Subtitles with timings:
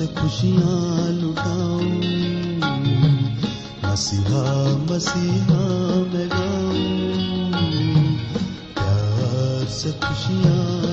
[0.00, 2.02] سے خوشیاں لٹاؤں۔
[3.82, 7.52] مسیحا مسیحا میں گاؤں۔
[8.74, 10.89] پیار سے خوشیاں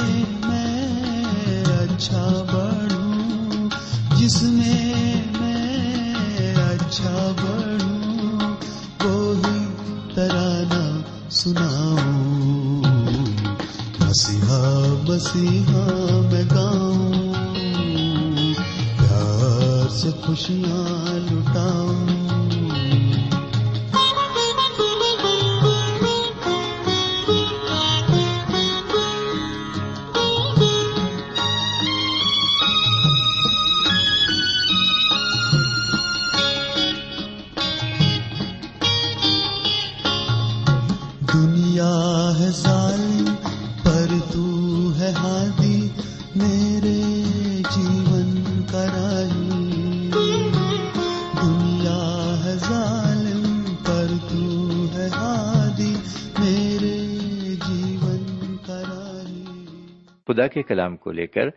[60.31, 61.47] خدا کے کلام کو لے کر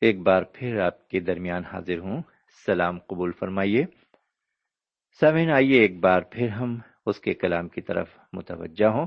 [0.00, 2.22] ایک بار پھر آپ کے درمیان حاضر ہوں۔
[2.66, 3.84] سلام قبول فرمائیے۔
[5.20, 9.06] سامعین، آئیے ایک بار پھر ہم اس کے کلام کی طرف متوجہ ہوں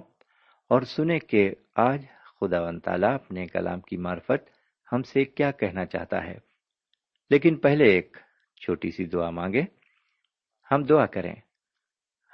[0.69, 2.05] اور سنیں کہ آج
[2.39, 4.49] خدا و تعالیٰ اپنے کلام کی معرفت
[4.91, 6.37] ہم سے کیا کہنا چاہتا ہے۔
[7.29, 8.17] لیکن پہلے ایک
[8.65, 9.61] چھوٹی سی دعا مانگے
[10.71, 11.35] ہم دعا کریں۔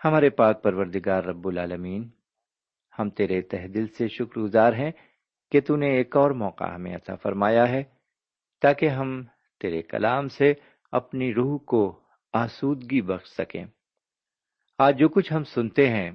[0.05, 2.09] ہمارے پاک پروردگار رب العالمین،
[2.99, 4.91] ہم تیرے تہ دل سے شکر گزار ہیں
[5.53, 7.83] کہ تو نے ایک اور موقع ہمیں عطا فرمایا ہے،
[8.61, 9.23] تاکہ ہم
[9.59, 10.53] تیرے کلام سے
[10.91, 11.99] اپنی روح کو
[12.33, 13.65] آسودگی بخش سکیں۔
[14.77, 16.11] آج جو کچھ ہم سنتے ہیں،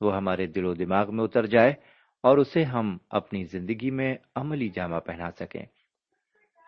[0.00, 1.74] وہ ہمارے دل و دماغ میں اتر جائے
[2.22, 5.66] اور اسے ہم اپنی زندگی میں عملی جامہ پہنا سکیں۔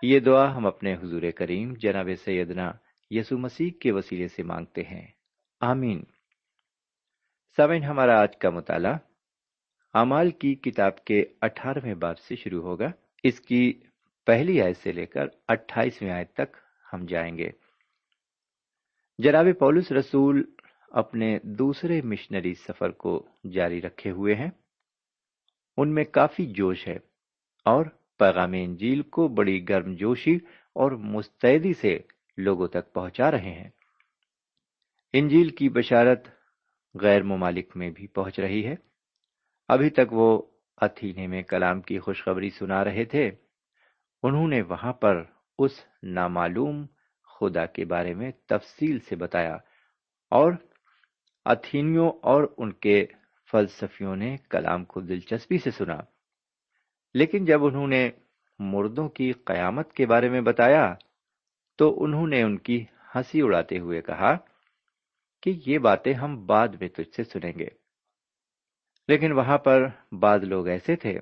[0.02, 2.72] یہ دعا ہم اپنے حضور کریم جناب سیدنا
[3.10, 5.06] یسو مسیح کے وسیلے سے مانگتے ہیں۔
[5.60, 6.04] آمین۔
[7.56, 8.94] سامعین، ہمارا آج کا مطالعہ
[9.94, 12.90] اعمال کی کتاب کے اٹھارہویں باب سے شروع ہوگا۔
[13.22, 13.80] اس کی
[14.26, 16.56] پہلی آیت سے لے کر اٹھائیسویں آیت تک
[16.92, 17.50] ہم جائیں گے۔
[19.18, 20.44] جناب پولس رسول
[20.88, 24.50] اپنے دوسرے مشنری سفر کو جاری رکھے ہوئے ہیں۔
[25.76, 26.96] ان میں کافی جوش ہے
[27.64, 27.84] اور
[28.18, 30.36] پیغام انجیل کو بڑی گرم جوشی
[30.72, 31.98] اور مستعدی سے
[32.36, 33.70] لوگوں تک پہنچا رہے ہیں۔
[35.12, 36.28] انجیل کی بشارت
[37.00, 38.74] غیر ممالک میں بھی پہنچ رہی ہے۔
[39.68, 40.42] ابھی تک وہ
[40.76, 43.30] اتھینے میں کلام کی خوشخبری سنا رہے تھے۔
[44.22, 45.22] انہوں نے وہاں پر
[45.58, 45.70] اس
[46.02, 46.86] نامعلوم
[47.40, 49.56] خدا کے بارے میں تفصیل سے بتایا
[50.30, 50.52] اور
[51.44, 53.06] اتھینیوں اور ان کے
[53.50, 55.96] فلسفیوں نے کلام کو دلچسپی سے سنا۔
[57.14, 58.10] لیکن جب انہوں نے
[58.58, 60.94] مردوں کی قیامت کے بارے میں بتایا
[61.78, 62.84] تو انہوں نے ان کی
[63.14, 64.36] ہنسی اڑاتے ہوئے کہا
[65.42, 67.83] کہ یہ باتیں ہم بعد میں تجھ سے سنیں گے۔
[69.08, 71.18] لیکن وہاں پر بعض لوگ ایسے تھے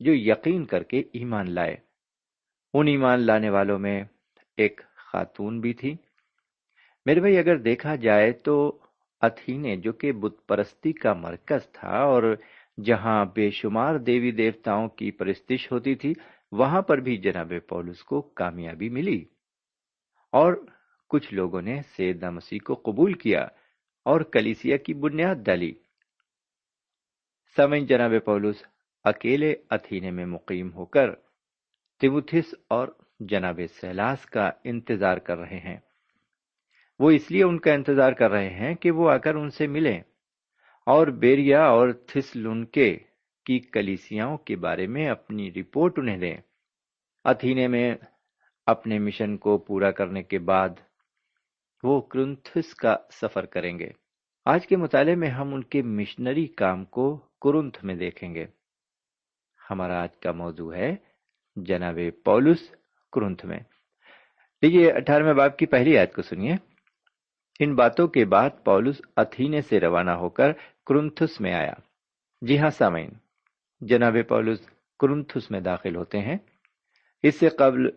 [0.00, 1.76] جو یقین کر کے ایمان لائے۔
[2.74, 4.04] ان ایمان لانے والوں میں
[4.56, 5.96] ایک خاتون بھی تھی۔
[7.06, 8.78] میرے بھائی، اگر دیکھا جائے تو
[9.20, 12.22] اتھینے جو کہ بت پرستی کا مرکز تھا اور
[12.84, 16.12] جہاں بے شمار دیوی دیوتاؤں کی پرستش ہوتی تھی،
[16.52, 19.24] وہاں پر بھی جناب پولس کو کامیابی ملی
[20.32, 20.54] اور
[21.08, 23.48] کچھ لوگوں نے سیدہ مسیح کو قبول کیا
[24.04, 25.72] اور کلیسیا کی بنیاد ڈالی۔
[27.56, 28.56] سمن جناب پولس،
[29.04, 31.14] اکیلے اتھینے میں مقیم ہو کر
[32.00, 32.88] تیموتھس اور
[33.20, 35.76] جناب سیلاس کا انتظار کر رہے ہیں۔
[36.98, 39.66] وہ اس لیے ان کا انتظار کر رہے ہیں کہ وہ آ کر ان سے
[39.66, 40.00] ملیں
[40.86, 42.98] اور بیریا اور تھسلنکے
[43.46, 46.36] کی کلیسیاں کے بارے میں اپنی رپورٹ انہیں دیں۔
[47.24, 47.94] اتھینے میں
[48.66, 50.68] اپنے مشن کو پورا کرنے کے بعد
[51.82, 53.90] وہ کرنتھس کا سفر کریں گے۔
[54.44, 58.46] آج کے مطالعے میں ہم ان کے مشنری کام کو کرنتھ میں دیکھیں گے۔
[59.70, 60.96] ہمارا آج کا موضوع ہے
[61.56, 62.70] جناب پولس
[63.12, 63.60] کرنتھ میں۔
[64.62, 66.54] دیکھیے، اٹھارہویں باپ کی پہلی آیت کو سنیے۔
[67.60, 70.52] ان باتوں کے بعد پولس اتھینے سے روانہ ہو کر
[70.86, 71.72] کرنتھس میں آیا۔
[72.40, 73.10] جی ہاں سامعین،
[73.80, 74.58] جناب پولس
[75.00, 76.36] کرنتھس میں داخل ہوتے ہیں۔
[77.22, 77.90] اس سے قبل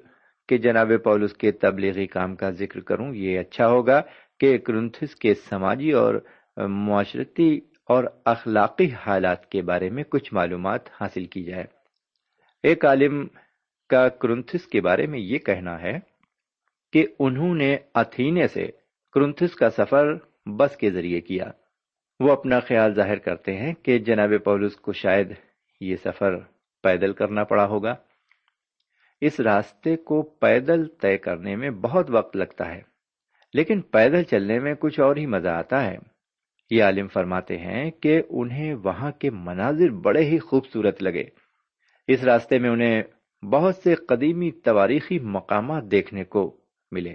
[0.50, 4.02] کہ جناب پولس کے تبلیغی کام کا ذکر کروں، یہ اچھا ہوگا
[4.40, 6.16] کہ کرنتھس کے سماجی اور
[6.58, 11.66] معاشرتی اور اخلاقی حالات کے بارے میں کچھ معلومات حاصل کی جائے۔
[12.64, 13.28] ایک عالم
[13.90, 16.00] کا کرنتھس کے بارے میں یہ کہنا ہے
[16.94, 18.68] کہ انہوں نے اتھینے سے
[19.12, 20.14] کرنتھس کا سفر
[20.46, 21.52] بس کے ذریعے کیا۔
[22.20, 25.34] وہ اپنا خیال ظاہر کرتے ہیں کہ جناب پولس کو شاید
[25.82, 26.38] یہ سفر
[26.84, 27.96] پیدل کرنا پڑا ہوگا۔
[29.22, 32.82] اس راستے کو پیدل طے کرنے میں بہت وقت لگتا ہے،
[33.54, 35.98] لیکن پیدل چلنے میں کچھ اور ہی مزہ آتا ہے۔
[36.72, 41.24] یہ عالم فرماتے ہیں کہ انہیں وہاں کے مناظر بڑے ہی خوبصورت لگے۔
[42.08, 43.04] اس راستے میں انہیں
[43.46, 46.58] بہت سے قدیمی تواریخی مقامات دیکھنے کو
[46.92, 47.14] ملے۔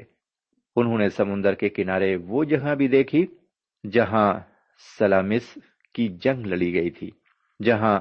[0.77, 3.27] انہوں نے سمندر کے کنارے وہ جگہ بھی دیکھی
[3.93, 4.41] جہاں
[4.99, 5.59] سلامس
[5.95, 7.11] کی جنگ لڑی گئی تھی،
[7.65, 8.01] جہاں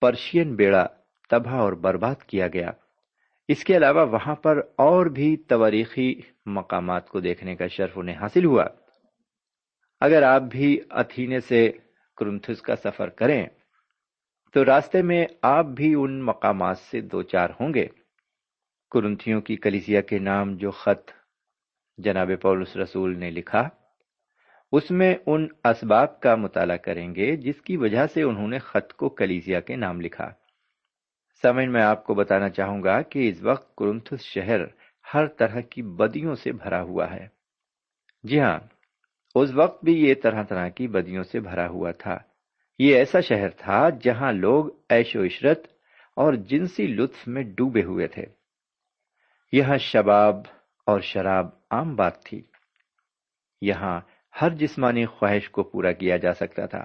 [0.00, 0.86] پرشین بیڑا
[1.30, 2.70] تباہ اور برباد کیا گیا۔
[3.48, 6.14] اس کے علاوہ وہاں پر اور بھی تواریخی
[6.46, 8.64] مقامات کو دیکھنے کا شرف انہیں حاصل ہوا۔
[10.00, 11.72] اگر آپ بھی اتھینے سے
[12.16, 13.46] کرنتھس کا سفر کریں،
[14.54, 17.86] تو راستے میں آپ بھی ان مقامات سے دو چار ہوں گے۔
[18.90, 21.10] کرنتھیوں کی کلیسیا کے نام جو خط
[21.98, 23.68] جناب پولس رسول نے لکھا،
[24.72, 28.92] اس میں ان اسباب کا مطالعہ کریں گے جس کی وجہ سے انہوں نے خط
[28.92, 30.30] کو کلیسیا کے نام لکھا۔
[31.42, 34.60] سمن میں آپ کو بتانا چاہوں گا کہ اس وقت کرنتھس شہر
[35.14, 37.28] ہر طرح کی بدیوں سے بھرا ہوا ہے۔
[38.22, 38.58] جی ہاں
[39.34, 42.18] اس وقت بھی یہ طرح طرح کی بدیوں سے بھرا ہوا تھا۔
[42.78, 45.66] یہ ایسا شہر تھا جہاں لوگ ایش و عشرت
[46.16, 48.24] اور جنسی لطف میں ڈوبے ہوئے تھے۔
[49.52, 50.36] یہاں شباب
[50.86, 52.42] اور شراب عام بات تھی۔
[53.60, 54.00] یہاں
[54.42, 56.84] ہر جسمانی خواہش کو پورا کیا جا سکتا تھا۔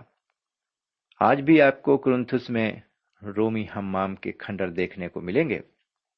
[1.19, 2.71] آج بھی آپ کو کرنتھس میں
[3.37, 5.59] رومی ہمام کے کھنڈر دیکھنے کو ملیں گے۔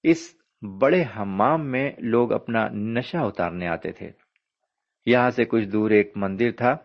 [0.04, 0.36] اس
[0.82, 4.12] بڑے ہمام میں لوگ اپنا نشہ اتارنے آتے تھے۔
[5.08, 6.78] یہاں سے کچھ دور ایک مندر تھا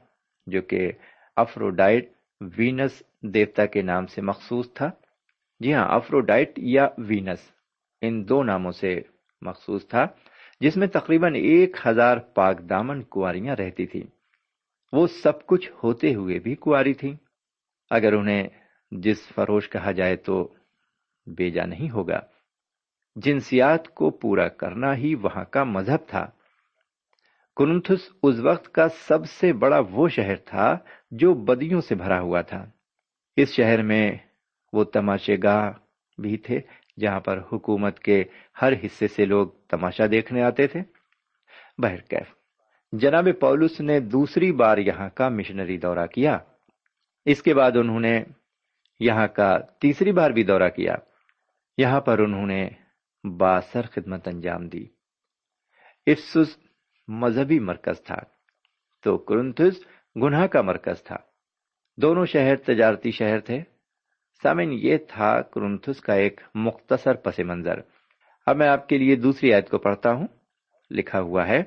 [0.47, 0.93] جو کہ
[1.37, 4.91] افروڈائٹ وینس دیوتا کے نام سے مخصوص تھا۔
[5.61, 7.39] جی ہاں افروڈائٹ یا وینس
[8.01, 9.01] ان دو ناموں سے
[9.43, 10.07] مخصوص تھا،
[10.61, 14.03] جس میں تقریباً ایک ہزار پاک دامن کواریاں رہتی تھی
[14.93, 17.15] وہ سب کچھ ہوتے ہوئے بھی کاری تھی
[17.91, 18.49] اگر انہیں
[18.91, 20.55] جس فروش کہا جائے تو
[21.27, 22.21] بیجا نہیں ہوگا۔
[23.17, 26.31] جنسیات کو پورا کرنا ہی وہاں کا مذہب تھا۔
[27.57, 30.79] کنتھس اس وقت کا سب سے بڑا وہ شہر تھا
[31.11, 32.67] جو بدیوں سے بھرا ہوا تھا۔
[33.37, 34.13] اس شہر میں
[34.73, 35.73] وہ تماشے گاہ
[36.21, 36.61] بھی تھے
[37.01, 38.25] جہاں پر حکومت کے
[38.63, 40.81] ہر حصے سے لوگ تماشا دیکھنے آتے تھے۔
[41.79, 42.35] بہرکیف
[42.93, 46.39] جناب پولس نے دوسری بار یہاں کا مشنری دورہ کیا۔
[47.25, 48.25] اس کے بعد انہوں نے
[49.01, 50.95] یہاں کا تیسری بار بھی دورہ کیا۔
[51.79, 52.69] یہاں پر انہوں نے
[53.37, 54.87] باثر خدمت انجام دی۔
[56.07, 56.72] افسس
[57.09, 58.17] مذہبی مرکز تھا۔
[59.05, 61.17] تو کرنتھس گناہ کا مرکز تھا۔
[61.97, 63.63] دونوں شہر تجارتی شہر تھے۔
[64.43, 67.81] سامن یہ تھا کرنتھس کا ایک مختصر پس منظر۔
[68.47, 70.27] اب میں آپ کے لیے دوسری آیت کو پڑھتا ہوں۔
[70.91, 71.63] لکھا ہوا ہے،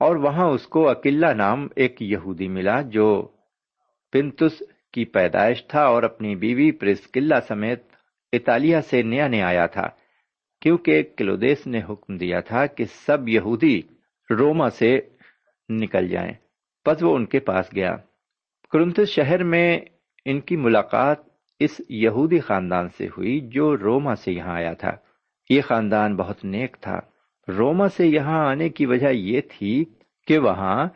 [0.00, 3.28] اور وہاں اس کو اکیلا نام ایک یہودی ملا جو
[4.12, 4.62] پنتس
[4.92, 7.82] کی پیدائش تھا اور اپنی بیوی پرسکلا سمیت
[8.32, 9.88] اطالیہ سے نیا نیا آیا تھا۔
[10.60, 13.82] کیونکہ کلودیس نے حکم دیا تھا کہ سب یہودی
[14.30, 15.00] روما سے
[15.68, 16.32] نکل جائیں۔
[16.84, 17.96] پس وہ ان کے پاس گیا۔
[18.72, 19.80] کرنتس شہر میں
[20.24, 21.16] ان کی ملاقات
[21.60, 24.90] اس یہودی خاندان سے ہوئی جو روما سے یہاں آیا تھا۔
[25.50, 27.00] یہ خاندان بہت نیک تھا۔
[27.48, 29.84] روما سے یہاں آنے کی وجہ یہ تھی
[30.26, 30.88] کہ وہاں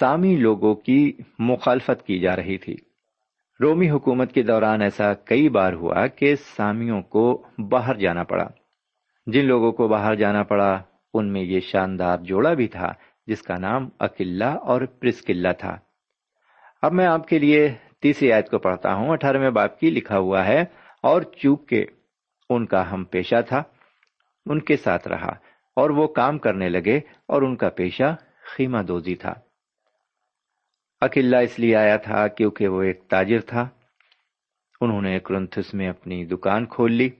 [0.00, 2.76] سامی لوگوں کی مخالفت کی جا رہی تھی۔
[3.60, 8.48] رومی حکومت کے دوران ایسا کئی بار ہوا کہ سامیوں کو باہر جانا پڑا۔
[9.26, 10.82] جن لوگوں کو باہر جانا پڑا
[11.18, 12.92] ان میں یہ شاندار جوڑا بھی تھا،
[13.26, 15.76] جس کا نام اکلا اور پرسکلا تھا۔
[16.82, 17.68] اب میں آپ کے لیے
[18.02, 20.60] تیسری آیت کو پڑھتا ہوں۔ اٹھارہویں باپ کی لکھا ہوا ہے،
[21.02, 21.84] اور چوک کے
[22.50, 23.62] ان کا ہم پیشہ تھا،
[24.46, 25.32] ان کے ساتھ رہا،
[25.76, 26.96] اور وہ کام کرنے لگے،
[27.28, 28.14] اور ان کا پیشہ
[28.54, 29.32] خیمہ دوزی تھا۔
[31.02, 33.68] اکیلا اس لیے آیا تھا کیونکہ وہ ایک تاجر تھا۔
[34.80, 37.10] انہوں نے کرنتھس میں اپنی دکان کھول لی،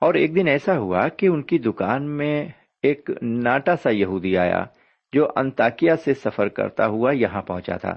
[0.00, 2.36] اور ایک دن ایسا ہوا کہ ان کی دکان میں
[2.84, 4.64] ایک ناٹا سا یہودی آیا
[5.12, 7.96] جو انتاکیا سے سفر کرتا ہوا یہاں پہنچا تھا۔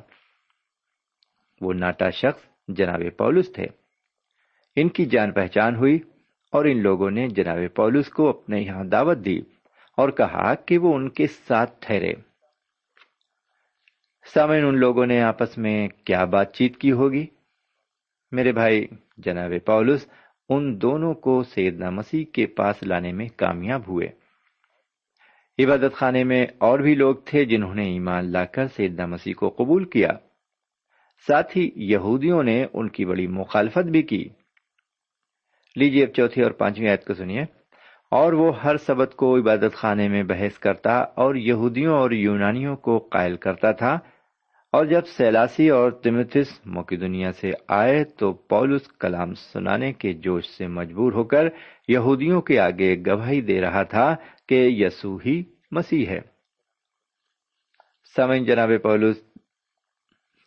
[1.62, 3.65] وہ ناٹا شخص جناب پولس تھے۔
[4.75, 6.00] ان کی جان پہچان ہوئی
[6.51, 9.39] اور ان لوگوں نے جناب پولس کو اپنے یہاں دعوت دی
[9.98, 12.13] اور کہا کہ وہ ان کے ساتھ ٹھہرے۔
[14.34, 17.27] سامن ان لوگوں نے آپس میں کیا بات چیت کی ہوگی؟
[18.32, 20.10] میرے بھائی، جناب پولس،
[20.50, 24.27] ان دونوں کو سیدنا مسیح کے پاس لانے میں کامیاب ہوئے۔
[25.60, 29.50] عبادت خانے میں اور بھی لوگ تھے جنہوں نے ایمان لا کر سیدنا مسیح کو
[29.50, 30.10] قبول کیا۔
[31.28, 34.30] ساتھ ہی یہودیوں نے ان کی بڑی مخالفت بھی کی۔
[35.76, 37.42] لیجیے اب چوتھی اور پانچویں آیت کو سنیے۔
[38.12, 42.98] اور وہ ہر سبت کو عبادت خانے میں بحث کرتا اور یہودیوں اور یونانیوں کو
[42.98, 44.00] قائل کرتا تھا۔
[44.72, 50.46] اور جب سیلاسی اور تمتس موکی دنیا سے آئے تو پولس کلام سنانے کے جوش
[50.46, 51.48] سے مجبور ہو کر
[51.88, 54.16] یہودیوں کے آگے گواہی دے رہا تھا
[54.48, 56.20] کہ یسو ہی مسیح ہے۔
[58.16, 59.18] سمن جناب پولس،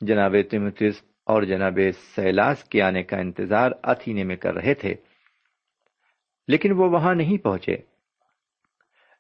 [0.01, 1.79] جناب تمتس اور جناب
[2.15, 4.95] سیلاس کے آنے کا انتظار اتھینے میں کر رہے تھے،
[6.49, 7.77] لیکن وہ وہاں نہیں پہنچے۔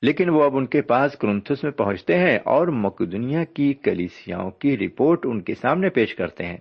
[0.02, 4.78] لیکن وہ اب ان کے پاس کرنتھس میں پہنچتے ہیں اور مقدنیا کی کلیسیاؤں کی
[4.78, 6.56] رپورٹ ان کے سامنے پیش کرتے ہیں۔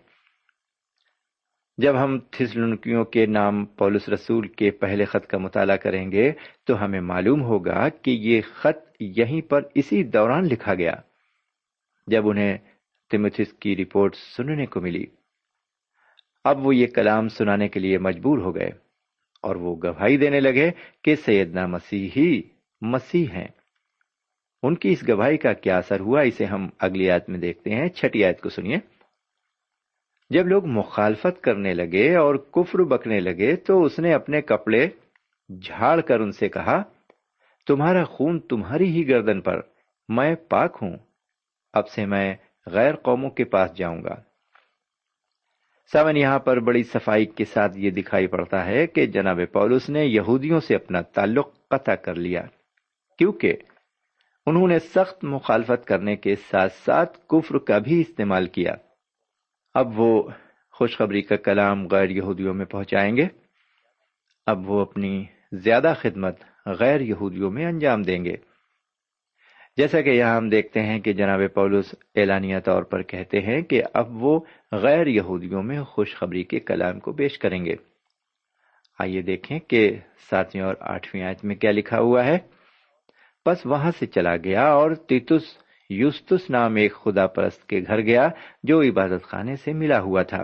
[1.81, 6.31] جب ہم تھسلنکیوں کے نام پولس رسول کے پہلے خط کا مطالعہ کریں گے
[6.63, 10.93] تو ہمیں معلوم ہوگا کہ یہ خط یہیں پر اسی دوران لکھا گیا
[12.07, 12.57] جب انہیں
[13.12, 15.05] تمتھس کی رپورٹ سننے کو ملی۔
[16.43, 18.69] اب وہ یہ کلام سنانے کے لیے مجبور ہو گئے
[19.41, 20.71] اور وہ گواہی دینے لگے
[21.03, 22.41] کہ سیدنا مسیح ہی
[22.81, 23.48] مسیح ہیں۔
[24.63, 27.88] ان کی اس گواہی کا کیا اثر ہوا، اسے ہم اگلی آیت میں دیکھتے ہیں۔
[27.89, 28.99] چھٹی آیت کو سنیے۔
[30.29, 34.88] جب لوگ مخالفت کرنے لگے اور کفر بکنے لگے تو اس نے اپنے کپڑے
[35.62, 36.83] جھاڑ کر ان سے کہا،
[37.67, 39.62] تمہارا خون تمہاری ہی گردن پر،
[40.09, 40.98] میں پاک ہوں۔
[41.74, 42.36] اب سے میں
[42.67, 44.15] غیر قوموں کے پاس جاؤں گا۔
[45.93, 50.05] سمن یہاں پر بڑی صفائی کے ساتھ یہ دکھائی پڑتا ہے کہ جناب پولس نے
[50.05, 52.41] یہودیوں سے اپنا تعلق قطع کر لیا،
[53.17, 53.53] کیونکہ
[54.45, 58.75] انہوں نے سخت مخالفت کرنے کے ساتھ ساتھ کفر کا بھی استعمال کیا۔
[59.73, 60.29] اب وہ
[60.71, 63.27] خوشخبری کا کلام غیر یہودیوں میں پہنچائیں گے۔
[64.45, 68.35] اب وہ اپنی زیادہ خدمت غیر یہودیوں میں انجام دیں گے۔
[69.77, 73.83] جیسا کہ یہاں ہم دیکھتے ہیں کہ جناب پولس اعلانیہ طور پر کہتے ہیں کہ
[73.93, 74.39] اب وہ
[74.71, 77.75] غیر یہودیوں میں خوشخبری کے کلام کو پیش کریں گے۔
[78.99, 79.99] آئیے دیکھیں کہ
[80.29, 82.38] ساتویں اور آٹھویں آیت میں کیا لکھا ہوا ہے۔
[83.45, 85.43] بس وہاں سے چلا گیا اور تیتس
[85.89, 88.29] یوستس نام ایک خدا پرست کے گھر گیا
[88.63, 90.43] جو عبادت خانے سے ملا ہوا تھا۔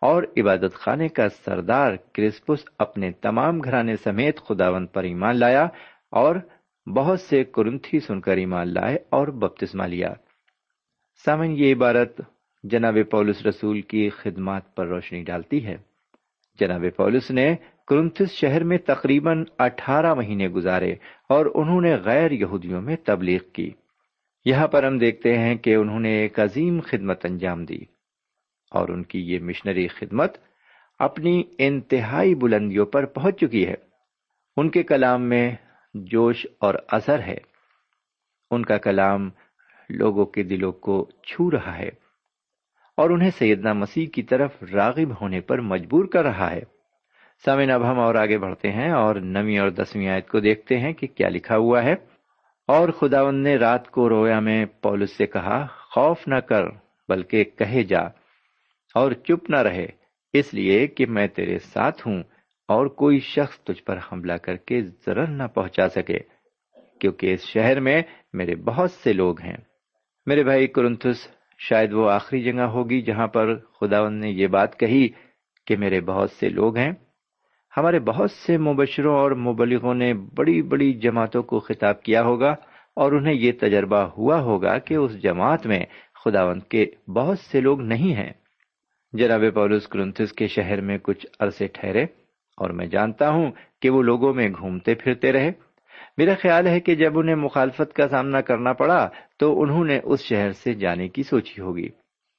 [0.00, 5.62] اور عبادت خانے کا سردار کرسپس اپنے تمام گھرانے سمیت خداوند پر ایمان لایا
[6.10, 6.36] اور
[6.88, 10.14] بہت سے کرنتھی سن کر ایمان لائے اور بپتسما لیا۔
[11.24, 12.20] سامن یہ عبارت
[12.64, 15.76] جناب پولس رسول کی خدمات پر روشنی ڈالتی ہے۔
[16.60, 17.56] جناب پولس نے
[17.88, 20.92] کرنتھس شہر میں تقریباً اٹھارہ مہینے گزارے
[21.28, 23.70] اور انہوں نے غیر یہودیوں میں تبلیغ کی۔
[24.44, 27.78] یہاں پر ہم دیکھتے ہیں کہ انہوں نے ایک عظیم خدمت انجام دی
[28.70, 30.38] اور ان کی یہ مشنری خدمت
[30.98, 33.74] اپنی انتہائی بلندیوں پر پہنچ چکی ہے۔
[34.56, 35.56] ان کے کلام میں
[35.94, 37.36] جوش اور اثر ہے۔
[38.50, 39.30] ان کا کلام
[39.88, 41.88] لوگوں کے دلوں کو چھو رہا ہے
[42.96, 46.60] اور انہیں سیدنا مسیح کی طرف راغب ہونے پر مجبور کر رہا ہے۔
[47.44, 50.92] سامن اب ہم اور آگے بڑھتے ہیں اور نویں اور دسویں آیت کو دیکھتے ہیں
[50.92, 51.94] کہ کیا لکھا ہوا ہے۔
[52.68, 56.64] اور خداون نے رات کو رویا میں پولس سے کہا، خوف نہ کر،
[57.08, 58.00] بلکہ کہے جا،
[58.94, 59.86] اور چپ نہ رہے،
[60.32, 62.22] اس لیے کہ میں تیرے ساتھ ہوں،
[62.68, 66.18] اور کوئی شخص تجھ پر حملہ کر کے ضرر نہ پہنچا سکے،
[67.00, 68.02] کیونکہ اس شہر میں
[68.32, 69.56] میرے بہت سے لوگ ہیں۔
[70.26, 71.28] میرے بھائی کرنتھس
[71.58, 75.08] شاید وہ آخری جگہ ہوگی جہاں پر خداون نے یہ بات کہی
[75.66, 76.92] کہ میرے بہت سے لوگ ہیں۔
[77.76, 82.54] ہمارے بہت سے مبشروں اور مبلغوں نے بڑی بڑی جماعتوں کو خطاب کیا ہوگا
[82.96, 85.84] اور انہیں یہ تجربہ ہوا ہوگا کہ اس جماعت میں
[86.24, 88.32] خداوند کے بہت سے لوگ نہیں ہیں۔
[89.12, 92.02] جناب پولس کرنتھس کے شہر میں کچھ عرصے ٹھہرے
[92.56, 93.50] اور میں جانتا ہوں
[93.82, 95.50] کہ وہ لوگوں میں گھومتے پھرتے رہے۔
[96.16, 100.20] میرا خیال ہے کہ جب انہیں مخالفت کا سامنا کرنا پڑا تو انہوں نے اس
[100.20, 101.88] شہر سے جانے کی سوچی ہوگی۔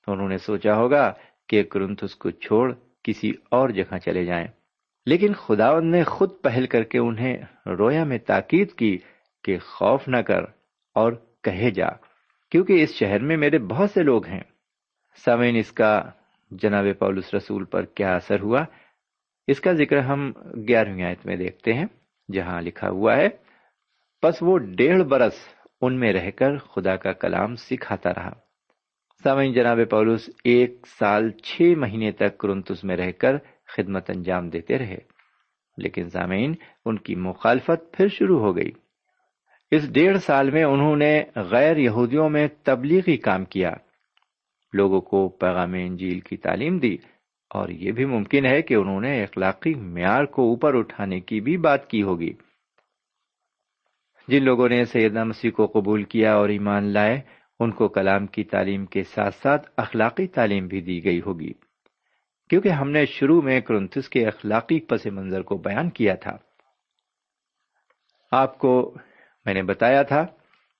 [0.07, 1.13] انہوں نے سوچا ہوگا
[1.49, 2.73] کہ کرنتھس کو چھوڑ
[3.03, 4.47] کسی اور جگہ چلے جائیں۔
[5.05, 8.97] لیکن خداون نے خود پہل کر کے انہیں رویا میں تاکید کی
[9.43, 10.43] کہ خوف نہ کر
[10.95, 11.87] اور کہے جا،
[12.51, 14.43] کیونکہ اس شہر میں میرے بہت سے لوگ ہیں۔
[15.25, 16.09] سامعین، اس کا
[16.51, 18.65] جناب پولس رسول پر کیا اثر ہوا؟
[19.47, 20.31] اس کا ذکر ہم
[20.67, 21.85] گیارہویں آیت میں دیکھتے ہیں،
[22.33, 23.27] جہاں لکھا ہوا ہے
[24.23, 25.37] بس وہ ڈیڑھ برس
[25.81, 28.33] ان میں رہ کر خدا کا کلام سکھاتا رہا۔
[29.23, 34.77] سامعین، جناب پولس، ایک سال چھ مہینے تک کرنتس میں رہ کر خدمت انجام دیتے
[34.77, 34.97] رہے۔
[35.77, 36.53] لیکن سامعین،
[36.85, 38.71] ان کی مخالفت پھر شروع ہو گئی۔
[39.71, 43.71] اس ڈیڑھ سال میں انہوں نے غیر یہودیوں میں تبلیغی کام کیا۔
[44.73, 46.97] لوگوں کو پیغام انجیل کی تعلیم دی۔
[47.49, 51.57] اور یہ بھی ممکن ہے کہ انہوں نے اخلاقی معیار کو اوپر اٹھانے کی بھی
[51.57, 52.33] بات کی ہوگی۔
[54.27, 57.21] جن لوگوں نے سیدنا مسیح کو قبول کیا اور ایمان لائے،
[57.59, 61.53] ان کو کلام کی تعلیم کے ساتھ ساتھ اخلاقی تعلیم بھی دی گئی ہوگی۔
[62.49, 66.37] کیونکہ ہم نے شروع میں کرنتس کے اخلاقی پس منظر کو بیان کیا تھا۔
[68.31, 68.95] آپ کو
[69.45, 70.25] میں نے بتایا تھا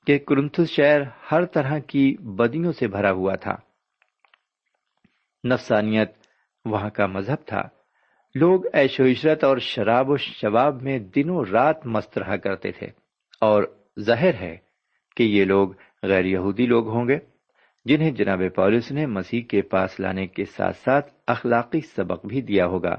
[0.08, 1.02] کہ کرنتس شہر
[1.32, 3.56] ہر طرح کی بدیوں سے بھرا ہوا تھا۔
[5.48, 6.12] نفسانیت
[6.66, 7.62] وہاں کا مذہب تھا۔
[8.36, 12.88] لوگ ایش و عشرت اور شراب و شباب میں دنوں رات مست رہا کرتے تھے۔
[13.42, 13.64] اور
[14.00, 14.58] ظاہر ہے
[15.16, 15.70] کہ یہ لوگ
[16.04, 17.35] غیر یہودی لوگ ہوں گے۔
[17.86, 22.66] جنہیں جناب پولس نے مسیح کے پاس لانے کے ساتھ ساتھ اخلاقی سبق بھی دیا
[22.66, 22.96] ہوگا۔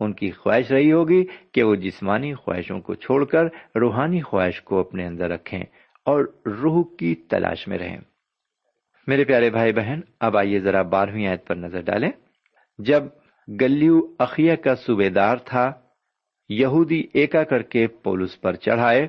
[0.00, 3.44] ان کی خواہش رہی ہوگی کہ وہ جسمانی خواہشوں کو چھوڑ کر
[3.76, 5.60] روحانی خواہش کو اپنے اندر رکھیں
[6.04, 7.98] اور روح کی تلاش میں رہیں۔
[9.06, 12.10] میرے پیارے بھائی بہن، اب آئیے ذرا بارہویں آیت پر نظر ڈالیں۔
[12.78, 13.02] جب
[13.60, 15.72] گلیو اخیا کا صوبے دار تھا،
[16.48, 19.04] یہودی ایکا کر کے پولس پر چڑھائے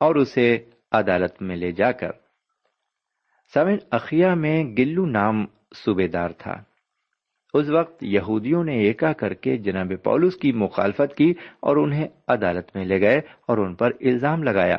[0.00, 0.58] اور اسے
[0.92, 2.10] عدالت میں لے جا کر
[3.54, 6.62] سمن اخیا میں گلو نام صوبے دار تھا۔
[7.54, 12.76] اس وقت یہودیوں نے ایکا کر کے جناب پولس کی مخالفت کی اور انہیں عدالت
[12.76, 14.78] میں لے گئے اور ان پر الزام لگایا۔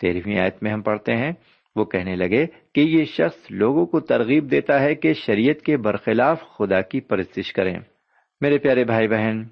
[0.00, 1.32] تیرہویں آیت میں ہم پڑھتے ہیں،
[1.76, 6.42] وہ کہنے لگے کہ یہ شخص لوگوں کو ترغیب دیتا ہے کہ شریعت کے برخلاف
[6.58, 7.78] خدا کی پرستش کریں۔
[8.40, 9.42] میرے پیارے بھائی بہن،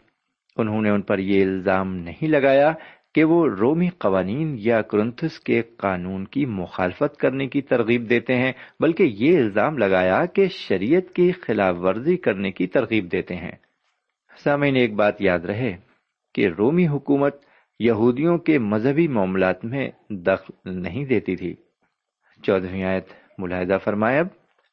[0.56, 2.72] انہوں نے ان پر یہ الزام نہیں لگایا
[3.14, 8.52] کہ وہ رومی قوانین یا کرنتھس کے قانون کی مخالفت کرنے کی ترغیب دیتے ہیں،
[8.80, 13.52] بلکہ یہ الزام لگایا کہ شریعت کی خلاف ورزی کرنے کی ترغیب دیتے ہیں۔
[14.44, 15.76] سامعین، ایک بات یاد رہے
[16.34, 17.36] کہ رومی حکومت
[17.78, 21.54] یہودیوں کے مذہبی معاملات میں دخل نہیں دیتی تھی۔
[22.42, 23.06] چودہویں آیت
[23.38, 24.26] ملاحدہ فرمائے۔ اب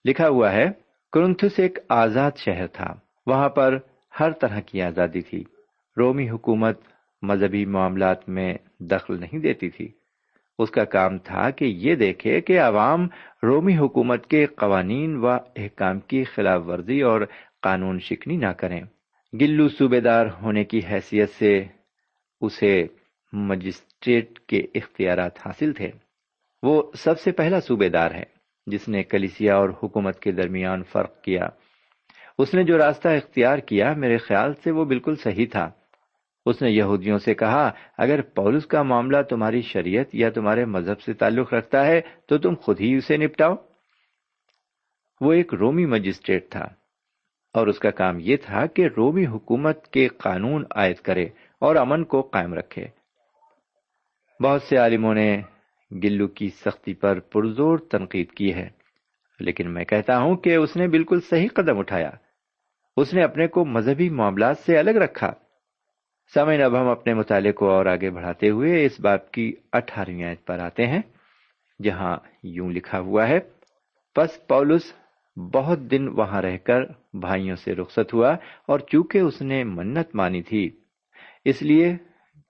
[0.05, 0.65] لکھا ہوا ہے،
[1.11, 2.93] کرنتھس ایک آزاد شہر تھا۔
[3.25, 3.77] وہاں پر
[4.19, 5.43] ہر طرح کی آزادی تھی۔
[5.97, 6.79] رومی حکومت
[7.21, 9.87] مذہبی معاملات میں دخل نہیں دیتی تھی۔
[10.59, 13.07] اس کا کام تھا کہ یہ دیکھے کہ عوام
[13.43, 17.21] رومی حکومت کے قوانین و احکام کی خلاف ورزی اور
[17.61, 18.81] قانون شکنی نہ کریں۔
[19.41, 21.63] گلو صوبے دار ہونے کی حیثیت سے
[22.41, 22.85] اسے
[23.33, 25.91] مجسٹریٹ کے اختیارات حاصل تھے۔
[26.63, 28.23] وہ سب سے پہلا صوبے دار ہے
[28.67, 31.47] جس نے کلیسیا اور حکومت کے درمیان فرق کیا۔
[32.39, 35.71] اس نے جو راستہ اختیار کیا، میرے خیال سے وہ بالکل صحیح تھا۔
[36.47, 41.13] اس نے یہودیوں سے کہا، اگر پولس کا معاملہ تمہاری شریعت یا تمہارے مذہب سے
[41.13, 43.55] تعلق رکھتا ہے، تو تم خود ہی اسے نپٹاؤ۔
[45.21, 46.65] وہ ایک رومی مجسٹریٹ تھا
[47.53, 51.23] اور اس کا کام یہ تھا کہ رومی حکومت کے قانون عائد کرے
[51.59, 52.87] اور امن کو قائم رکھے۔
[54.43, 55.41] بہت سے عالموں نے
[56.03, 58.69] گلو کی سختی پر پرزور تنقید کی ہے،
[59.39, 62.09] لیکن میں کہتا ہوں کہ اس نے بالکل صحیح قدم اٹھایا۔
[62.97, 65.33] اس نے اپنے کو مذہبی معاملات سے الگ رکھا۔
[66.33, 70.45] سامعین، اب ہم اپنے مطالعے کو اور آگے بڑھاتے ہوئے اس باپ کی اٹھارہویں آیت
[70.45, 71.01] پر آتے ہیں،
[71.79, 73.39] جہاں یوں لکھا ہوا ہے،
[74.15, 74.91] پس پولس
[75.37, 78.33] بہت دن وہاں رہ کر بھائیوں سے رخصت ہوا
[78.67, 80.69] اور چونکہ اس نے منت مانی تھی،
[81.45, 81.95] اس لیے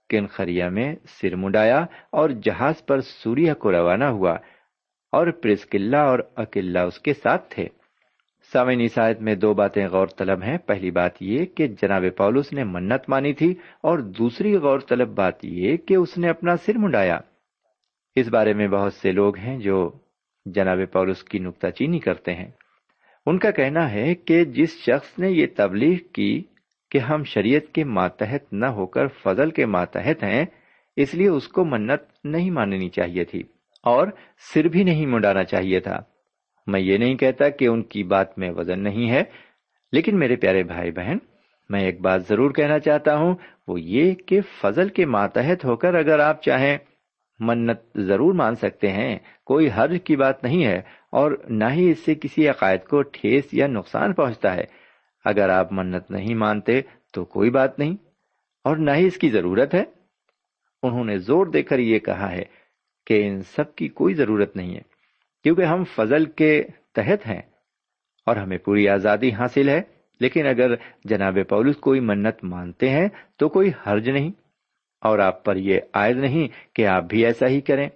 [0.10, 4.34] کنخریا میں سر مڈایا اور جہاز پر سوریا کو روانہ ہوا
[5.14, 7.68] اور پرسکلا اور اکلا اس کے ساتھ تھے۔
[8.54, 12.64] سامعین عیسائیت میں دو باتیں غور طلب ہیں۔ پہلی بات یہ کہ جناب پولس نے
[12.64, 13.52] منت مانی تھی
[13.84, 17.20] اور دوسری غور طلب بات یہ کہ اس نے اپنا سر منڈایا۔
[18.16, 19.92] اس بارے میں بہت سے لوگ ہیں جو
[20.46, 22.52] جناب پولس کی نکتہ چینی کرتے ہیں۔
[23.26, 26.44] ان کا کہنا ہے کہ جس شخص نے یہ تبلیغ کی
[26.92, 30.46] کہ ہم شریعت کے ماتحت نہ ہو کر فضل کے ماتحت ہیں،
[30.96, 33.44] اس لیے اس کو منت نہیں ماننی چاہیے تھی
[33.84, 34.08] اور
[34.54, 36.00] سر بھی نہیں منڈانا چاہیے تھا۔
[36.68, 39.24] میں یہ نہیں کہتا کہ ان کی بات میں وزن نہیں ہے،
[39.94, 41.18] لیکن میرے پیارے بھائی بہن،
[41.70, 43.36] میں ایک بات ضرور کہنا چاہتا ہوں،
[43.68, 46.78] وہ یہ کہ فضل کے ماتحت ہو کر اگر آپ چاہیں،
[47.40, 50.80] منت ضرور مان سکتے ہیں، کوئی حرج کی بات نہیں ہے،
[51.12, 54.66] اور نہ ہی اس سے کسی عقائد کو ٹھیس یا نقصان پہنچتا ہے۔
[55.26, 56.82] اگر آپ منت نہیں مانتے
[57.14, 57.96] تو کوئی بات نہیں،
[58.66, 59.84] اور نہ ہی اس کی ضرورت ہے۔
[60.84, 62.44] انہوں نے زور دے کر یہ کہا ہے
[63.08, 64.82] کہ ان سب کی کوئی ضرورت نہیں ہے۔
[65.46, 66.52] کیونکہ ہم فضل کے
[66.96, 67.42] تحت ہیں
[68.28, 69.82] اور ہمیں پوری آزادی حاصل ہے،
[70.22, 74.32] لیکن اگر جناب پولس کوئی منت مانتے ہیں تو کوئی حرج نہیں،
[75.04, 77.88] اور آپ پر یہ عائد نہیں کہ آپ بھی ایسا ہی کریں۔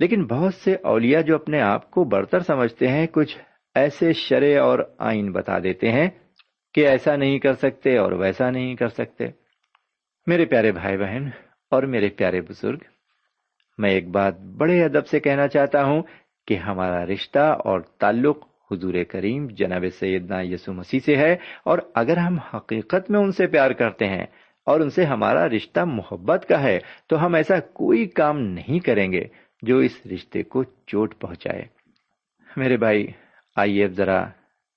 [0.00, 3.36] لیکن بہت سے اولیاء جو اپنے آپ کو برتر سمجھتے ہیں، کچھ
[3.74, 6.08] ایسے شرع اور آئین بتا دیتے ہیں
[6.74, 9.26] کہ ایسا نہیں کر سکتے اور ویسا نہیں کر سکتے۔
[10.26, 11.28] میرے پیارے بھائی بہن
[11.72, 12.78] اور میرے پیارے بزرگ،
[13.78, 16.02] میں ایک بات بڑے ادب سے کہنا چاہتا ہوں
[16.46, 22.16] کہ ہمارا رشتہ اور تعلق حضور کریم جناب سیدنا یسو مسیح سے ہے اور اگر
[22.16, 24.26] ہم حقیقت میں ان سے پیار کرتے ہیں
[24.66, 29.12] اور ان سے ہمارا رشتہ محبت کا ہے، تو ہم ایسا کوئی کام نہیں کریں
[29.12, 29.24] گے
[29.62, 31.64] جو اس رشتے کو چوٹ پہنچائے۔
[32.56, 33.06] میرے بھائی،
[33.56, 34.24] آئیے اب ذرا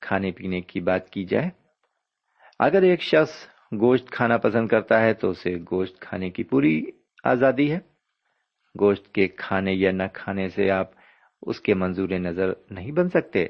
[0.02, 1.50] کھانے پینے کی بات کی جائے۔
[2.60, 3.34] اگر ایک شخص
[3.80, 6.86] گوشت کھانا پسند کرتا ہے تو اسے گوشت کھانے کی پوری
[7.24, 7.80] آزادی ہے۔
[8.80, 10.99] گوشت کے کھانے یا نہ کھانے سے آپ
[11.42, 13.46] اس کے منظور نظر نہیں بن سکتے۔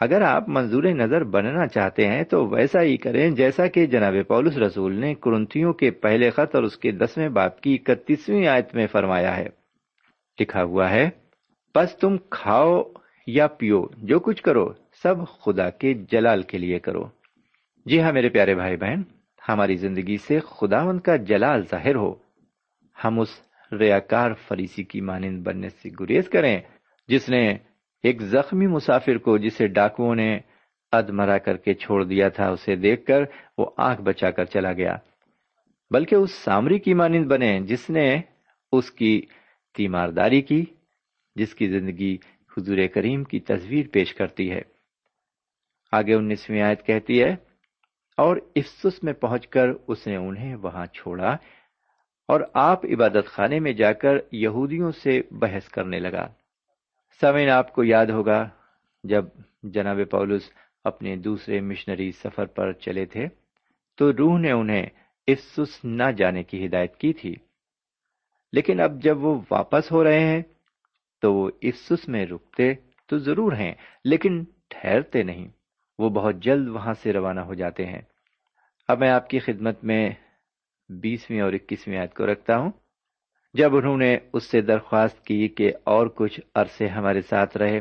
[0.00, 4.56] اگر آپ منظور نظر بننا چاہتے ہیں تو ویسا ہی کریں جیسا کہ جناب پولس
[4.56, 8.86] رسول نے کرنتیوں کے پہلے خط اور اس کے دسویں باپ کی اکتیسویں آیت میں
[8.86, 9.48] فرمایا ہے۔
[10.40, 11.10] لکھا ہوا ہے،
[11.74, 12.82] بس تم کھاؤ
[13.26, 17.04] یا پیو، جو کچھ کرو، سب خدا کے جلال کے لیے کرو۔
[17.86, 19.02] جی ہاں میرے پیارے بھائی بہن،
[19.48, 22.14] ہماری زندگی سے خدا ان کا جلال ظاہر ہو۔
[23.04, 23.28] ہم اس
[23.72, 26.60] ریاکار فریسی کی مانند بننے سے گریز کریں۔
[27.12, 27.46] جس نے
[28.04, 30.30] ایک زخمی مسافر کو جسے ڈاکوؤں نے
[30.92, 33.22] ادمرا کر کے چھوڑ دیا تھا، اسے دیکھ کر
[33.58, 34.96] وہ آنکھ بچا کر چلا گیا۔
[35.90, 38.06] بلکہ اس سامری کی مانند بنے، جس نے
[38.72, 39.20] اس کی
[39.74, 40.64] تیمارداری کی،
[41.36, 42.16] جس کی زندگی
[42.56, 44.62] حضور کریم کی تصویر پیش کرتی ہے۔
[45.92, 47.30] آگے انیسویں آیت کہتی ہے،
[48.18, 51.36] اور افسس میں پہنچ کر اس نے انہیں وہاں چھوڑا،
[52.28, 56.26] اور آپ عبادت خانے میں جا کر یہودیوں سے بحث کرنے لگا۔
[57.20, 58.48] سمین آپ کو یاد ہوگا
[59.04, 59.24] جب
[59.62, 60.42] جناب پولس
[60.84, 63.26] اپنے دوسرے مشنری سفر پر چلے تھے،
[63.96, 64.86] تو روح نے انہیں
[65.26, 67.34] افسس نہ جانے کی ہدایت کی تھی۔
[68.52, 70.42] لیکن اب جب وہ واپس ہو رہے ہیں،
[71.20, 72.74] تو وہ افسس میں رکتے
[73.06, 75.48] تو ضرور ہیں، لیکن ٹھہرتے نہیں۔
[75.98, 78.02] وہ بہت جلد وہاں سے روانہ ہو جاتے ہیں۔
[78.88, 80.10] اب میں آپ کی خدمت میں
[80.88, 82.70] بیسویں اور اکیسویں آیت کو رکھتا ہوں۔
[83.54, 87.80] جب انہوں نے اس سے درخواست کی کہ اور کچھ عرصے ہمارے ساتھ رہے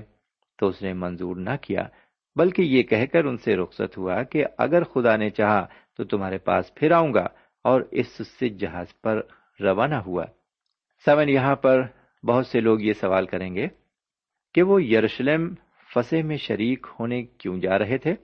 [0.59, 1.87] تو اس نے منظور نہ کیا،
[2.35, 5.65] بلکہ یہ کہہ کر ان سے رخصت ہوا کہ اگر خدا نے چاہا
[5.97, 7.27] تو تمہارے پاس پھر آؤں گا
[7.65, 9.21] اور اس سے جہاز پر
[9.59, 10.25] روانہ ہوا۔
[11.05, 11.81] سمن، یہاں پر
[12.23, 13.67] بہت سے لوگ یہ سوال کریں گے
[14.53, 15.53] کہ وہ یروشلم
[15.95, 18.15] فصح میں شریک ہونے کیوں جا رہے تھے،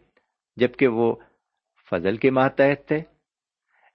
[0.57, 1.15] جبکہ وہ
[1.91, 3.01] فضل کے ماتحت تھے؟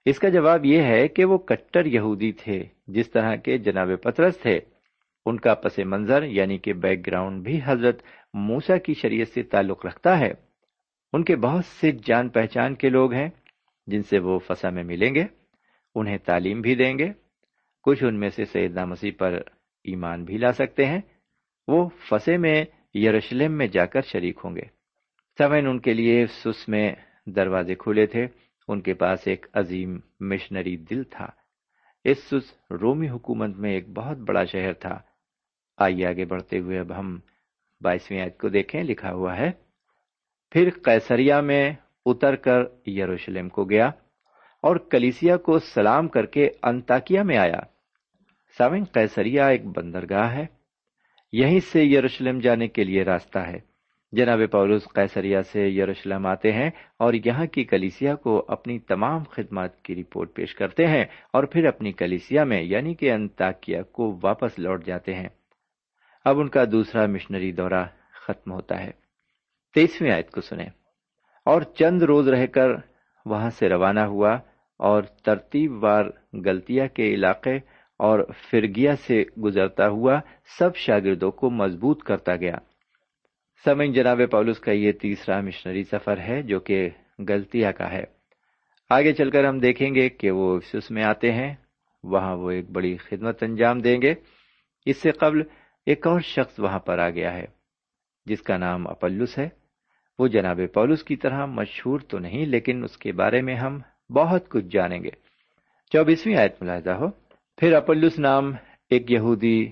[0.05, 4.37] اس کا جواب یہ ہے کہ وہ کٹر یہودی تھے، جس طرح کے جناب پترس
[4.37, 4.59] تھے۔
[5.25, 9.85] ان کا پس منظر یعنی کہ بیک گراؤنڈ بھی حضرت موسا کی شریعت سے تعلق
[9.85, 10.33] رکھتا ہے۔
[11.13, 13.29] ان کے بہت سے جان پہچان کے لوگ ہیں،
[13.87, 15.23] جن سے وہ فسا میں ملیں گے،
[15.95, 17.09] انہیں تعلیم بھی دیں گے۔
[17.83, 19.33] کچھ ان میں سے سیدنا مسیح پر
[19.83, 21.01] ایمان بھی لا سکتے ہیں۔
[21.67, 24.63] وہ فسے میں یروشلم میں جا کر شریک ہوں گے۔
[25.37, 26.91] سمین ان کے لیے سس میں
[27.25, 28.27] دروازے کھلے تھے۔
[28.67, 31.25] ان کے پاس ایک عظیم مشنری دل تھا۔
[32.03, 32.33] اس
[32.81, 34.99] رومی حکومت میں ایک بہت بڑا شہر تھا۔
[35.77, 37.19] آئیے آگے بڑھتے ہوئے اب ہم
[37.81, 39.51] بائیسویں عید کو دیکھیں، لکھا ہوا ہے،
[40.51, 41.73] پھر قیسریا میں
[42.05, 43.85] اتر کر یروشلم کو گیا
[44.61, 47.59] اور کلیسیا کو سلام کر کے انتاکیا میں آیا۔
[48.57, 50.45] سامن قیسریا ایک بندرگاہ ہے۔
[51.31, 53.72] یہیں سے یروشلم جانے کے لیے راستہ ہے۔
[54.15, 59.81] جناب پولس قیصریہ سے یروشلم آتے ہیں اور یہاں کی کلیسیا کو اپنی تمام خدمات
[59.81, 64.59] کی رپورٹ پیش کرتے ہیں اور پھر اپنی کلیسیا میں یعنی کہ انتاکیہ کو واپس
[64.59, 65.29] لوٹ جاتے ہیں۔
[66.25, 67.83] اب ان کا دوسرا مشنری دورہ
[68.27, 68.91] ختم ہوتا ہے۔
[69.73, 70.69] تیسویں آیت کو سنیں۔
[71.45, 72.69] اور چند روز رہ کر
[73.25, 74.37] وہاں سے روانہ ہوا
[74.77, 76.05] اور ترتیب وار
[76.45, 77.55] گلتیا کے علاقے
[77.97, 78.19] اور
[78.51, 80.19] فرگیا سے گزرتا ہوا
[80.59, 82.55] سب شاگردوں کو مضبوط کرتا گیا۔
[83.65, 86.89] سمن جناب پولس کا یہ تیسرا مشنری سفر ہے جو کہ
[87.29, 88.03] گلتیا کا ہے۔
[88.89, 91.55] آگے چل کر ہم دیکھیں گے کہ وہ افسوس میں آتے ہیں۔
[92.03, 94.13] وہاں وہ ایک بڑی خدمت انجام دیں گے۔
[94.85, 95.41] اس سے قبل
[95.85, 97.45] ایک اور شخص وہاں پر آ گیا ہے،
[98.25, 99.49] جس کا نام اپلس ہے۔
[100.19, 103.79] وہ جناب پولس کی طرح مشہور تو نہیں، لیکن اس کے بارے میں ہم
[104.13, 105.09] بہت کچھ جانیں گے۔
[105.91, 107.07] چوبیسویں آیت ملاحظہ ہو۔
[107.57, 108.53] پھر اپلس نام
[108.89, 109.71] ایک یہودی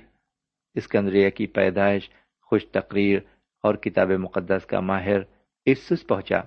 [0.76, 2.10] اسکندریہ کی پیدائش،
[2.42, 3.20] خوش تقریر
[3.64, 5.20] اور کتاب مقدس کا ماہر
[5.66, 6.38] افسس پہنچا۔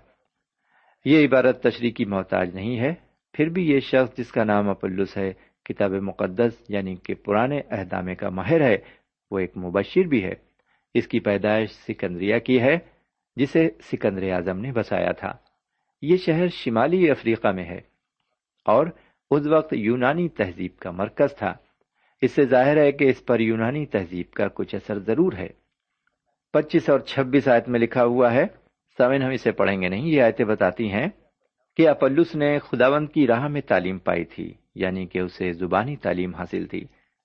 [1.05, 2.95] یہ عبارت تشریح کی محتاج نہیں ہے،
[3.33, 5.33] پھر بھی یہ شخص جس کا نام اپلس ہے
[5.65, 8.77] کتاب مقدس یعنی کہ پرانے اہدامے کا ماہر ہے،
[9.31, 10.35] وہ ایک مبشر بھی ہے۔
[10.95, 12.79] اس کی پیدائش سکندریہ کی ہے،
[13.37, 15.33] جسے سکندر اعظم نے بسایا تھا۔
[16.03, 17.81] یہ شہر شمالی افریقہ میں ہے
[18.65, 18.87] اور
[19.31, 21.55] اس وقت یونانی تہذیب کا مرکز تھا۔
[22.23, 25.64] اس سے ظاہر ہے کہ اس پر یونانی تہذیب کا کچھ اثر ضرور ہے۔
[26.55, 28.47] پچیس اور چھبیس آیت میں لکھا ہوا ہے
[28.99, 31.09] سمن ہم اسے پڑھیں گے نہیں، یہ آیتیں بتاتی ہیں
[31.77, 36.35] کہ اپلس نے خداوند کی راہ میں تعلیم پائی تھی یعنی کہ اسے زبانی تعلیم
[36.35, 36.85] حاصل تھی،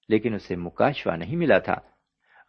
[0.09, 1.75] لیکن اسے مکاشوا نہیں ملا تھا۔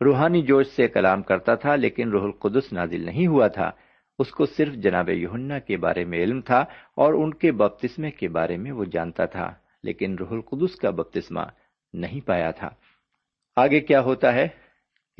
[0.05, 3.71] روحانی جوش سے کلام کرتا تھا، لیکن روح القدس نازل نہیں ہوا تھا۔
[4.19, 6.64] اس کو صرف جناب یوہنا کے بارے میں علم تھا
[6.97, 11.45] اور ان کے بپتسمے کے بارے میں وہ جانتا تھا، لیکن روح القدس کا بپتسمہ
[11.93, 12.71] نہیں پایا تھا۔
[13.57, 14.49] آگے کیا ہوتا ہے؟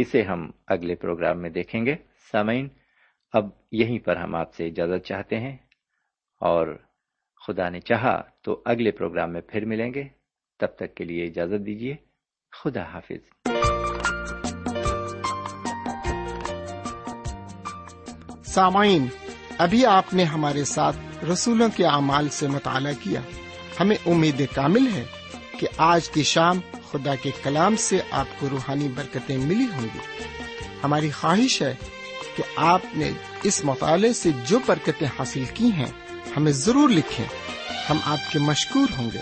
[0.00, 1.94] اسے ہم اگلے پروگرام میں دیکھیں گے۔
[2.32, 2.68] سامعین،
[3.32, 5.56] اب یہیں پر ہم آپ سے اجازت چاہتے ہیں۔
[6.40, 6.78] اور
[7.46, 10.04] خدا نے چاہا تو اگلے پروگرام میں پھر ملیں گے۔
[10.58, 11.96] تب تک کے لیے اجازت دیجیے
[12.52, 13.48] خدا حافظ۔
[18.44, 19.06] سامعین،
[19.58, 23.20] ابھی آپ نے ہمارے ساتھ رسولوں کے اعمال سے مطالعہ کیا۔
[23.80, 25.04] ہمیں امید کامل ہے
[25.58, 26.60] کہ آج کی شام
[26.92, 29.98] خدا کے کلام سے آپ کو روحانی برکتیں ملی ہوں گی۔
[30.85, 31.74] ہماری خواہش ہے
[32.37, 33.11] کہ آپ نے
[33.42, 35.90] اس مطالعے سے جو برکتیں حاصل کی ہیں،
[36.37, 37.26] ہمیں ضرور لکھیں۔
[37.90, 39.20] ہم آپ کے مشکور ہوں گے۔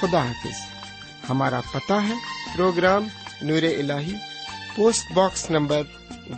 [0.00, 0.86] خدا حافظ۔
[1.30, 2.14] ہمارا پتہ ہے،
[2.56, 3.08] programme
[3.42, 3.92] Noor al
[4.76, 5.82] post box number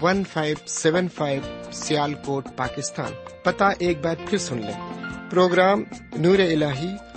[0.02, 1.42] one five seven five
[2.14, 3.12] Sialkot, Pakistan.
[3.42, 5.82] پتا ایک بار پھر سن لیں۔ پروگرام
[6.16, 6.62] نور ال